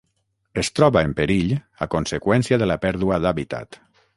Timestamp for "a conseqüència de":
1.87-2.71